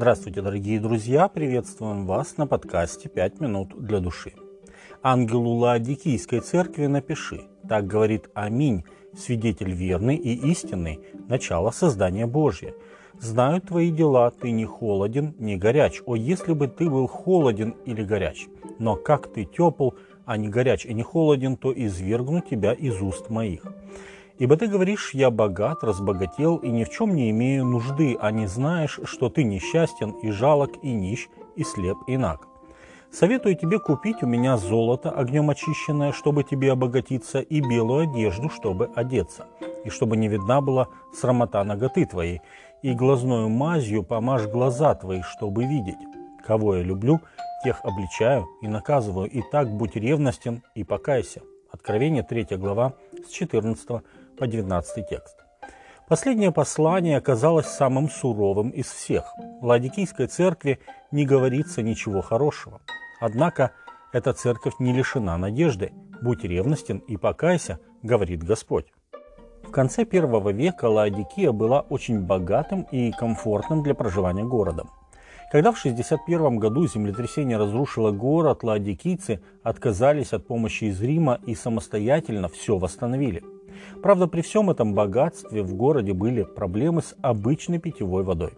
Здравствуйте, 0.00 0.40
дорогие 0.40 0.80
друзья! 0.80 1.28
Приветствуем 1.28 2.06
вас 2.06 2.38
на 2.38 2.46
подкасте 2.46 3.10
«Пять 3.10 3.38
минут 3.38 3.78
для 3.84 4.00
души». 4.00 4.32
Ангелу 5.02 5.56
Лаодикийской 5.56 6.40
церкви 6.40 6.86
напиши. 6.86 7.42
Так 7.68 7.86
говорит 7.86 8.30
Аминь, 8.32 8.84
свидетель 9.14 9.72
верный 9.72 10.16
и 10.16 10.32
истинный, 10.52 11.00
начало 11.28 11.70
создания 11.70 12.26
Божье. 12.26 12.74
Знаю 13.18 13.60
твои 13.60 13.90
дела, 13.90 14.30
ты 14.30 14.52
не 14.52 14.64
холоден, 14.64 15.34
не 15.38 15.58
горяч. 15.58 16.00
О, 16.06 16.16
если 16.16 16.54
бы 16.54 16.66
ты 16.66 16.88
был 16.88 17.06
холоден 17.06 17.76
или 17.84 18.02
горяч! 18.02 18.46
Но 18.78 18.96
как 18.96 19.30
ты 19.30 19.44
тепл, 19.44 19.90
а 20.24 20.38
не 20.38 20.48
горяч 20.48 20.86
и 20.86 20.94
не 20.94 21.02
холоден, 21.02 21.58
то 21.58 21.74
извергну 21.76 22.40
тебя 22.40 22.72
из 22.72 23.02
уст 23.02 23.28
моих. 23.28 23.66
Ибо 24.40 24.56
ты 24.56 24.68
говоришь, 24.68 25.10
я 25.12 25.30
богат, 25.30 25.84
разбогател 25.84 26.56
и 26.56 26.70
ни 26.70 26.84
в 26.84 26.88
чем 26.88 27.14
не 27.14 27.28
имею 27.28 27.66
нужды, 27.66 28.16
а 28.18 28.30
не 28.30 28.46
знаешь, 28.46 28.98
что 29.04 29.28
ты 29.28 29.44
несчастен 29.44 30.12
и 30.22 30.30
жалок 30.30 30.82
и 30.82 30.92
нищ 30.92 31.28
и 31.56 31.62
слеп 31.62 31.98
и 32.06 32.16
наг. 32.16 32.48
Советую 33.12 33.54
тебе 33.54 33.78
купить 33.78 34.22
у 34.22 34.26
меня 34.26 34.56
золото, 34.56 35.10
огнем 35.10 35.50
очищенное, 35.50 36.12
чтобы 36.12 36.42
тебе 36.42 36.72
обогатиться, 36.72 37.40
и 37.40 37.60
белую 37.60 38.08
одежду, 38.08 38.48
чтобы 38.48 38.90
одеться, 38.94 39.46
и 39.84 39.90
чтобы 39.90 40.16
не 40.16 40.28
видна 40.28 40.62
была 40.62 40.88
срамота 41.12 41.62
ноготы 41.62 42.06
твоей, 42.06 42.40
и 42.80 42.94
глазною 42.94 43.50
мазью 43.50 44.02
помажь 44.02 44.46
глаза 44.46 44.94
твои, 44.94 45.20
чтобы 45.20 45.66
видеть. 45.66 46.00
Кого 46.46 46.76
я 46.76 46.82
люблю, 46.82 47.20
тех 47.62 47.84
обличаю 47.84 48.48
и 48.62 48.68
наказываю, 48.68 49.28
и 49.28 49.42
так 49.52 49.70
будь 49.70 49.96
ревностен 49.96 50.62
и 50.74 50.82
покайся. 50.82 51.42
Откровение 51.70 52.22
3 52.22 52.56
глава 52.56 52.94
с 53.28 53.30
14 53.30 54.02
по 54.40 54.46
19 54.46 55.06
текст. 55.06 55.36
Последнее 56.08 56.50
послание 56.50 57.18
оказалось 57.18 57.66
самым 57.66 58.08
суровым 58.08 58.70
из 58.70 58.86
всех. 58.86 59.24
В 59.60 59.66
Ладикийской 59.66 60.28
церкви 60.28 60.80
не 61.12 61.26
говорится 61.26 61.82
ничего 61.82 62.22
хорошего. 62.22 62.80
Однако 63.20 63.72
эта 64.12 64.32
церковь 64.32 64.72
не 64.80 64.92
лишена 64.92 65.36
надежды. 65.36 65.92
«Будь 66.22 66.42
ревностен 66.42 66.98
и 66.98 67.16
покайся»,— 67.16 67.78
говорит 68.02 68.42
Господь. 68.42 68.86
В 69.62 69.70
конце 69.70 70.04
первого 70.04 70.50
века 70.50 70.86
Лаодикия 70.86 71.52
была 71.52 71.82
очень 71.82 72.20
богатым 72.20 72.86
и 72.90 73.12
комфортным 73.12 73.82
для 73.82 73.94
проживания 73.94 74.44
городом. 74.44 74.90
Когда 75.52 75.70
в 75.70 75.78
61 75.78 76.58
году 76.58 76.86
землетрясение 76.86 77.58
разрушило 77.58 78.10
город, 78.10 78.62
ладикийцы 78.62 79.42
отказались 79.62 80.32
от 80.32 80.46
помощи 80.46 80.84
из 80.84 81.00
Рима 81.02 81.40
и 81.46 81.54
самостоятельно 81.54 82.48
все 82.48 82.78
восстановили– 82.78 83.42
Правда, 84.02 84.26
при 84.26 84.42
всем 84.42 84.70
этом 84.70 84.94
богатстве 84.94 85.62
в 85.62 85.74
городе 85.74 86.12
были 86.12 86.42
проблемы 86.42 87.02
с 87.02 87.14
обычной 87.22 87.78
питьевой 87.78 88.22
водой. 88.22 88.52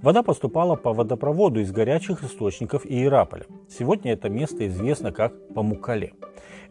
Вода 0.00 0.22
поступала 0.22 0.74
по 0.74 0.92
водопроводу 0.92 1.60
из 1.60 1.70
горячих 1.70 2.24
источников 2.24 2.84
Иераполя. 2.84 3.46
Сегодня 3.68 4.12
это 4.12 4.28
место 4.28 4.66
известно 4.66 5.12
как 5.12 5.32
Памукале. 5.54 6.12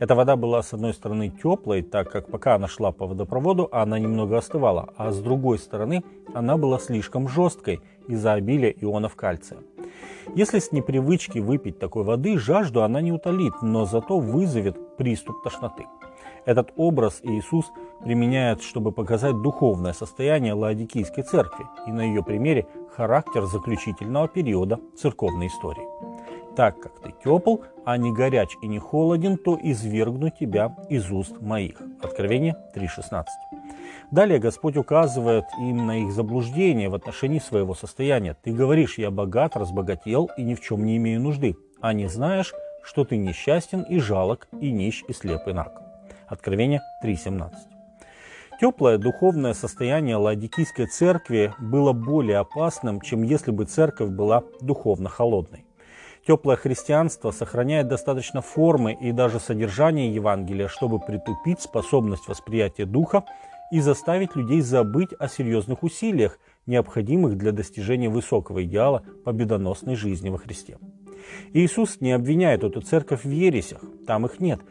Эта 0.00 0.14
вода 0.14 0.34
была 0.34 0.62
с 0.62 0.72
одной 0.72 0.94
стороны 0.94 1.28
теплой, 1.28 1.82
так 1.82 2.10
как 2.10 2.30
пока 2.30 2.54
она 2.54 2.66
шла 2.66 2.90
по 2.90 3.06
водопроводу, 3.06 3.68
она 3.70 3.98
немного 3.98 4.38
остывала, 4.38 4.88
а 4.96 5.12
с 5.12 5.20
другой 5.20 5.58
стороны 5.58 6.02
она 6.34 6.56
была 6.56 6.78
слишком 6.78 7.28
жесткой 7.28 7.80
из-за 8.08 8.32
обилия 8.32 8.74
ионов 8.80 9.14
кальция. 9.14 9.58
Если 10.34 10.58
с 10.58 10.72
непривычки 10.72 11.38
выпить 11.38 11.78
такой 11.78 12.04
воды, 12.04 12.38
жажду 12.38 12.82
она 12.82 13.00
не 13.00 13.12
утолит, 13.12 13.52
но 13.62 13.84
зато 13.84 14.18
вызовет 14.18 14.96
приступ 14.96 15.42
тошноты. 15.42 15.84
Этот 16.44 16.72
образ 16.76 17.20
Иисус 17.22 17.70
применяет, 18.02 18.62
чтобы 18.62 18.92
показать 18.92 19.40
духовное 19.42 19.92
состояние 19.92 20.54
Лаодикийской 20.54 21.24
церкви 21.24 21.66
и 21.86 21.92
на 21.92 22.02
ее 22.02 22.22
примере 22.22 22.66
характер 22.96 23.44
заключительного 23.44 24.28
периода 24.28 24.80
церковной 24.96 25.48
истории. 25.48 25.86
Так 26.56 26.80
как 26.80 27.00
ты 27.00 27.14
тепл, 27.24 27.58
а 27.84 27.96
не 27.96 28.12
горяч 28.12 28.56
и 28.60 28.66
не 28.66 28.78
холоден, 28.78 29.36
то 29.36 29.58
извергну 29.62 30.30
тебя 30.30 30.76
из 30.88 31.10
уст 31.10 31.40
моих. 31.40 31.80
Откровение 32.02 32.56
3.16. 32.74 33.24
Далее 34.10 34.40
Господь 34.40 34.76
указывает 34.76 35.44
им 35.60 35.86
на 35.86 35.98
их 36.02 36.12
заблуждение 36.12 36.88
в 36.88 36.94
отношении 36.94 37.38
своего 37.38 37.74
состояния. 37.74 38.36
Ты 38.42 38.52
говоришь, 38.52 38.98
я 38.98 39.10
богат, 39.10 39.56
разбогател 39.56 40.30
и 40.36 40.42
ни 40.42 40.54
в 40.54 40.60
чем 40.60 40.84
не 40.84 40.96
имею 40.96 41.20
нужды, 41.20 41.56
а 41.80 41.92
не 41.92 42.08
знаешь, 42.08 42.52
что 42.82 43.04
ты 43.04 43.16
несчастен 43.16 43.82
и 43.82 44.00
жалок, 44.00 44.48
и 44.60 44.72
нищ, 44.72 45.04
и 45.06 45.12
слеп, 45.12 45.46
и 45.46 45.52
наг. 45.52 45.89
Откровение 46.30 46.80
3.17. 47.02 47.50
Теплое 48.60 48.98
духовное 48.98 49.52
состояние 49.52 50.14
Ладикийской 50.14 50.86
церкви 50.86 51.52
было 51.58 51.92
более 51.92 52.38
опасным, 52.38 53.00
чем 53.00 53.24
если 53.24 53.50
бы 53.50 53.64
церковь 53.64 54.10
была 54.10 54.44
духовно 54.60 55.08
холодной. 55.08 55.64
Теплое 56.24 56.54
христианство 56.54 57.32
сохраняет 57.32 57.88
достаточно 57.88 58.42
формы 58.42 58.92
и 58.92 59.10
даже 59.10 59.40
содержание 59.40 60.14
Евангелия, 60.14 60.68
чтобы 60.68 61.00
притупить 61.00 61.62
способность 61.62 62.28
восприятия 62.28 62.84
духа 62.84 63.24
и 63.72 63.80
заставить 63.80 64.36
людей 64.36 64.60
забыть 64.60 65.10
о 65.18 65.26
серьезных 65.26 65.82
усилиях, 65.82 66.38
необходимых 66.64 67.38
для 67.38 67.50
достижения 67.50 68.08
высокого 68.08 68.62
идеала 68.62 69.02
победоносной 69.24 69.96
жизни 69.96 70.28
во 70.28 70.38
Христе. 70.38 70.78
Иисус 71.54 72.00
не 72.00 72.12
обвиняет 72.12 72.62
эту 72.62 72.82
церковь 72.82 73.24
в 73.24 73.30
ересях, 73.30 73.80
там 74.06 74.26
их 74.26 74.38
нет– 74.38 74.60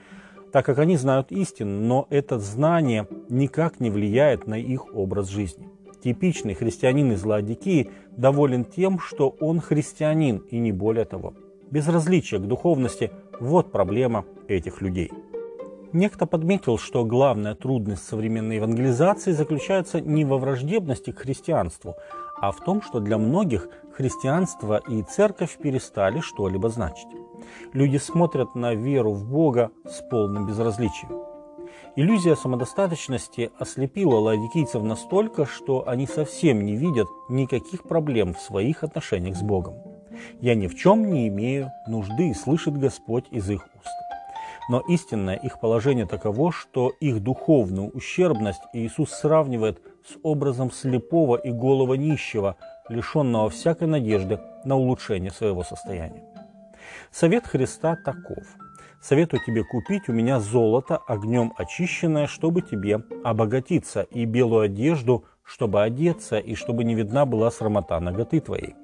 так 0.52 0.66
как 0.66 0.80
они 0.80 0.98
знают 0.98 1.32
истину, 1.32 1.80
но 1.80 2.08
это 2.10 2.40
знание 2.40 3.08
никак 3.30 3.80
не 3.80 3.90
влияет 3.90 4.48
на 4.48 4.56
их 4.56 4.96
образ 4.96 5.30
жизни. 5.30 5.70
Типичный 6.04 6.54
христианин 6.54 7.12
из 7.12 7.24
Ладикии 7.26 7.90
доволен 8.12 8.64
тем, 8.64 9.00
что 9.00 9.36
он 9.40 9.60
христианин 9.60 10.38
и 10.38 10.58
не 10.58 10.72
более 10.72 11.06
того. 11.06 11.34
Безразличие 11.72 12.40
к 12.40 12.44
духовности– 12.44 13.12
вот 13.40 13.72
проблема 13.72 14.26
этих 14.48 14.82
людей. 14.82 15.12
Некто 15.92 16.26
подметил, 16.26 16.78
что 16.78 17.04
главная 17.04 17.56
трудность 17.56 18.08
современной 18.08 18.58
евангелизации 18.58 19.32
заключается 19.32 20.00
не 20.00 20.24
во 20.24 20.38
враждебности 20.38 21.12
к 21.12 21.20
христианству, 21.20 21.96
а 22.40 22.52
в 22.52 22.64
том, 22.64 22.82
что 22.82 23.00
для 23.00 23.18
многих 23.18 23.68
христианство 23.92 24.82
и 24.88 25.02
церковь 25.04 25.58
перестали 25.58 26.20
что-либо 26.20 26.70
значить. 26.70 27.08
Люди 27.74 27.98
смотрят 27.98 28.56
на 28.56 28.74
веру 28.74 29.14
в 29.14 29.26
Бога 29.30 29.72
с 29.86 30.02
полным 30.10 30.48
безразличием. 30.48 31.30
Иллюзия 31.96 32.36
самодостаточности 32.36 33.52
ослепила 33.60 34.16
ладикийцев 34.16 34.84
настолько, 34.84 35.46
что 35.46 35.88
они 35.88 36.08
совсем 36.08 36.66
не 36.66 36.76
видят 36.76 37.08
никаких 37.30 37.84
проблем 37.84 38.34
в 38.34 38.40
своих 38.40 38.84
отношениях 38.84 39.36
с 39.36 39.42
Богом. 39.42 39.76
«Я 40.40 40.56
ни 40.56 40.68
в 40.68 40.76
чем 40.76 41.12
не 41.12 41.28
имею 41.28 41.72
нужды», 41.88 42.34
слышит 42.34 42.78
Господь 42.78 43.26
из 43.32 43.50
их 43.50 43.68
уст. 43.76 43.94
Но 44.70 44.82
истинное 44.82 45.36
их 45.36 45.60
положение 45.60 46.06
таково, 46.06 46.52
что 46.52 46.90
их 47.00 47.24
духовную 47.24 47.90
ущербность 47.90 48.62
Иисус 48.74 49.10
сравнивает 49.10 49.82
с 50.08 50.18
образом 50.22 50.72
слепого 50.72 51.38
и 51.38 51.52
голого 51.52 51.96
нищего, 51.96 52.56
лишенного 52.88 53.50
всякой 53.50 53.88
надежды 53.88 54.40
на 54.64 54.78
улучшение 54.78 55.32
своего 55.32 55.64
состояния. 55.64 56.24
Совет 57.12 57.48
Христа 57.48 57.96
таков. 57.96 58.44
Советую 59.02 59.42
тебе 59.46 59.64
купить 59.64 60.10
у 60.10 60.14
меня 60.14 60.40
золото, 60.40 60.98
огнем 60.98 61.54
очищенное, 61.58 62.28
чтобы 62.28 62.62
тебе 62.62 63.02
обогатиться, 63.24 64.02
и 64.02 64.26
белую 64.26 64.62
одежду, 64.64 65.26
чтобы 65.44 65.82
одеться, 65.82 66.38
и 66.38 66.54
чтобы 66.54 66.84
не 66.84 66.96
видна 66.96 67.26
была 67.26 67.50
срамота 67.50 68.00
ноготы 68.00 68.40
твоей. 68.42 68.76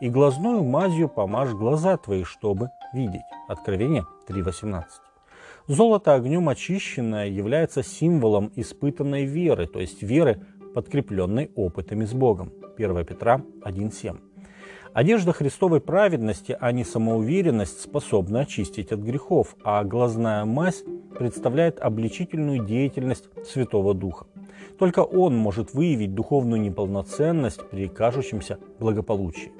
И 0.00 0.08
глазную 0.08 0.64
мазью 0.64 1.08
помажь 1.08 1.50
глаза 1.50 1.96
твои, 1.96 2.24
чтобы 2.24 2.68
видеть. 2.92 3.22
Откровение 3.48 4.06
3.18. 4.28 4.84
Золото 5.68 6.14
огнем 6.14 6.48
очищенное 6.48 7.28
является 7.28 7.82
символом 7.82 8.52
испытанной 8.56 9.24
веры, 9.24 9.66
то 9.66 9.78
есть 9.78 10.02
веры, 10.02 10.44
подкрепленной 10.74 11.52
опытами 11.54 12.04
с 12.04 12.12
Богом. 12.12 12.52
1 12.76 13.04
Петра 13.04 13.42
1.7. 13.64 14.29
Одежда 14.92 15.32
Христовой 15.32 15.80
праведности, 15.80 16.56
а 16.58 16.72
не 16.72 16.82
самоуверенность, 16.82 17.80
способна 17.80 18.40
очистить 18.40 18.90
от 18.90 18.98
грехов, 18.98 19.54
а 19.62 19.84
глазная 19.84 20.44
мазь 20.44 20.82
представляет 21.16 21.78
обличительную 21.78 22.64
деятельность 22.66 23.28
Святого 23.46 23.94
Духа. 23.94 24.26
Только 24.80 25.00
Он 25.00 25.36
может 25.36 25.74
выявить 25.74 26.14
духовную 26.14 26.60
неполноценность 26.60 27.60
при 27.70 27.86
кажущемся 27.86 28.58
благополучии. 28.80 29.52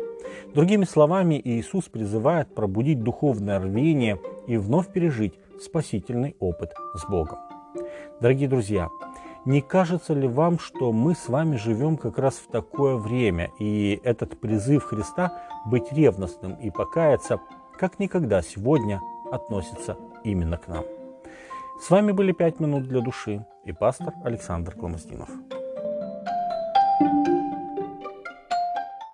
Другими 0.53 0.85
словами, 0.85 1.41
Иисус 1.43 1.85
призывает 1.85 2.53
пробудить 2.53 3.03
духовное 3.03 3.61
рвение 3.61 4.19
и 4.49 4.57
вновь 4.57 4.93
пережить 4.93 5.35
спасительный 5.61 6.35
опыт 6.41 6.73
с 6.95 7.09
Богом. 7.09 7.39
Дорогие 8.21 8.49
друзья, 8.49 8.89
не 9.45 9.61
кажется 9.63 10.15
ли 10.15 10.29
вам, 10.29 10.59
что 10.59 10.93
мы 10.93 11.15
с 11.15 11.29
вами 11.29 11.57
живем 11.57 11.97
как 11.97 12.19
раз 12.19 12.35
в 12.35 12.51
такое 12.51 12.97
время, 12.97 13.51
и 13.59 14.01
этот 14.05 14.39
призыв 14.39 14.85
Христа 14.85 15.33
быть 15.67 15.93
ревностным 15.93 16.55
и 16.55 16.71
покаяться 16.71 17.41
как 17.79 17.99
никогда 17.99 18.43
сегодня 18.43 19.01
относится 19.33 19.97
именно 20.23 20.59
к 20.59 20.69
нам? 20.69 20.85
С 21.81 21.89
вами 21.89 22.13
были 22.13 22.33
«Пять 22.33 22.61
минут 22.61 22.87
для 22.87 23.01
души» 23.01 23.47
и 23.65 23.73
пастор 23.73 24.13
Александр 24.23 24.75
Кломоздинов. 24.75 25.31